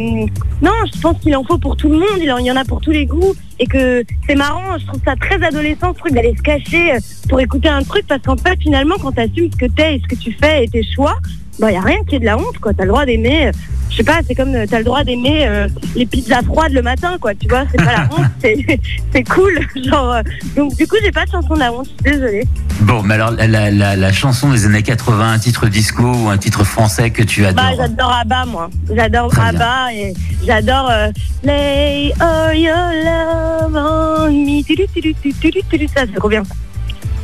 non, 0.62 0.70
je 0.94 1.00
pense 1.00 1.18
qu'il 1.20 1.34
en 1.36 1.42
faut 1.42 1.58
pour 1.58 1.76
tout 1.76 1.88
le 1.88 1.96
monde. 1.98 2.18
Il 2.18 2.24
y 2.26 2.52
en 2.52 2.56
a 2.56 2.64
pour 2.64 2.80
tous 2.80 2.92
les 2.92 3.06
goûts. 3.06 3.34
Et 3.60 3.66
que 3.66 4.02
c'est 4.26 4.34
marrant. 4.34 4.78
Je 4.78 4.86
trouve 4.86 5.00
ça 5.04 5.14
très 5.16 5.40
adolescent, 5.42 5.92
ce 5.94 5.98
truc 5.98 6.14
d'aller 6.14 6.34
se 6.34 6.42
cacher 6.42 6.94
euh, 6.94 6.98
pour 7.28 7.40
écouter 7.40 7.68
un 7.68 7.82
truc. 7.82 8.06
Parce 8.08 8.22
qu'en 8.22 8.36
fait, 8.36 8.58
finalement, 8.58 8.96
quand 9.00 9.12
tu 9.12 9.20
assumes 9.20 9.50
ce 9.52 9.56
que 9.56 9.66
t'es 9.66 9.96
et 9.96 10.00
ce 10.00 10.08
que 10.08 10.20
tu 10.20 10.32
fais 10.32 10.64
et 10.64 10.68
tes 10.68 10.82
choix, 10.82 11.18
bah, 11.60 11.70
y 11.70 11.76
a 11.76 11.80
rien 11.80 12.02
qui 12.08 12.16
est 12.16 12.20
de 12.20 12.24
la 12.24 12.38
honte, 12.38 12.58
quoi. 12.60 12.72
T'as 12.72 12.84
le 12.84 12.88
droit 12.88 13.04
d'aimer, 13.04 13.48
euh, 13.48 13.52
je 13.90 13.96
sais 13.96 14.04
pas, 14.04 14.20
c'est 14.26 14.34
comme 14.34 14.54
euh, 14.54 14.66
t'as 14.68 14.78
le 14.78 14.84
droit 14.84 15.04
d'aimer 15.04 15.46
euh, 15.46 15.68
les 15.94 16.06
pizzas 16.06 16.42
froides 16.42 16.72
le 16.72 16.82
matin, 16.82 17.16
quoi. 17.20 17.34
Tu 17.34 17.48
vois, 17.48 17.64
c'est 17.70 17.76
pas 17.76 17.92
la 17.92 18.04
honte, 18.04 18.30
c'est 18.40 18.80
c'est 19.12 19.24
cool. 19.24 19.60
Genre, 19.84 20.14
euh, 20.14 20.22
donc 20.56 20.76
du 20.76 20.86
coup, 20.86 20.96
j'ai 21.02 21.12
pas 21.12 21.26
de 21.26 21.30
chanson 21.30 21.54
de 21.54 21.58
la 21.58 21.72
honte. 21.72 21.88
Je 22.04 22.10
suis 22.10 22.18
désolée. 22.18 22.44
Bon, 22.80 23.02
mais 23.02 23.14
alors 23.14 23.32
la, 23.32 23.70
la, 23.70 24.12
chanson 24.12 24.50
des 24.50 24.64
années 24.64 24.82
80, 24.82 25.32
un 25.32 25.38
titre 25.38 25.68
disco 25.68 26.02
ou 26.02 26.28
un 26.30 26.38
titre 26.38 26.64
français 26.64 27.10
que 27.10 27.22
tu 27.22 27.44
adores 27.44 27.62
Bah, 27.62 27.76
j'adore 27.76 28.12
Abba, 28.12 28.46
moi. 28.46 28.70
J'adore 28.90 29.30
Très 29.30 29.50
bien. 29.50 29.60
Abba 29.60 29.92
et 29.92 30.14
j'adore 30.46 30.88
euh, 30.90 31.08
Lay 31.42 32.12
all 32.20 32.56
your 32.56 32.76
love 33.04 33.76
on 33.76 34.32
me. 34.32 34.62
Ça, 34.62 36.02
c'est 36.06 36.14
trop 36.14 36.28
bien. 36.28 36.42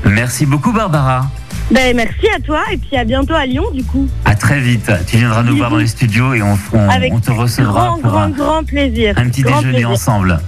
Merci 0.05 0.45
beaucoup 0.45 0.73
Barbara. 0.73 1.27
Ben, 1.71 1.97
merci 1.97 2.29
à 2.35 2.39
toi 2.41 2.63
et 2.73 2.77
puis 2.77 2.97
à 2.97 3.05
bientôt 3.05 3.35
à 3.35 3.45
Lyon, 3.45 3.65
du 3.75 3.83
coup. 3.85 4.09
À 4.25 4.35
très 4.37 4.61
vite. 4.61 4.91
Tu 5.09 5.17
viendras 5.17 5.43
nous 5.43 5.57
voir 5.57 5.71
dans 5.71 5.77
les 5.79 5.87
studios 5.89 6.33
et 6.35 6.41
on, 6.43 6.57
on, 6.73 6.89
Avec 6.89 7.13
on 7.13 7.19
te 7.19 7.31
recevra 7.33 7.87
Grand, 7.87 7.99
pour 7.99 8.11
grand, 8.11 8.21
un, 8.23 8.31
grand 8.31 8.65
plaisir. 8.65 9.15
un 9.19 9.29
petit 9.29 9.43
Grand 9.43 9.57
déjeuner 9.57 9.73
plaisir. 9.79 9.91
ensemble. 9.91 10.39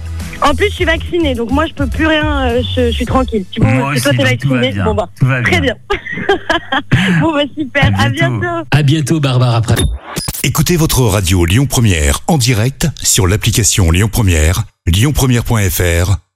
En 0.41 0.55
plus, 0.55 0.67
je 0.69 0.75
suis 0.75 0.85
vaccinée, 0.85 1.35
donc 1.35 1.51
moi, 1.51 1.65
je 1.67 1.73
peux 1.73 1.87
plus 1.87 2.07
rien. 2.07 2.47
euh, 2.47 2.61
je, 2.73 2.85
je 2.87 2.91
suis 2.91 3.05
tranquille. 3.05 3.43
Tu 3.51 3.59
vois, 3.59 3.69
Moi 3.73 3.89
aussi, 3.91 4.03
toi, 4.03 4.11
t'es 4.13 4.17
donc 4.17 4.39
tout 4.39 4.49
va 4.49 4.55
vaccinée. 4.55 4.71
bien. 4.71 4.85
Bon, 4.85 4.93
bah, 4.95 5.09
Tout 5.19 5.25
va 5.25 5.41
très 5.41 5.59
bien. 5.59 5.75
bon, 7.21 7.33
bah, 7.33 7.41
super. 7.57 7.91
À 7.97 8.03
À 8.03 8.09
bientôt. 8.09 8.45
À 8.71 8.81
bientôt 8.83 9.19
Barbara 9.19 9.61
Pravi. 9.61 9.83
Écoutez 10.43 10.77
votre 10.77 11.01
radio 11.01 11.43
Lyon 11.43 11.65
Première 11.65 12.21
en 12.27 12.37
direct 12.37 12.87
sur 13.03 13.27
l'application 13.27 13.91
Lyon 13.91 14.07
Première, 14.09 14.63
lyonpremière.fr 14.87 16.15